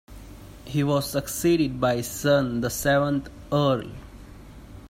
He 0.65 0.83
was 0.83 1.07
succeeded 1.11 1.79
by 1.79 1.97
his 1.97 2.07
son, 2.07 2.61
the 2.61 2.71
seventh 2.71 3.29
Earl. 3.51 3.87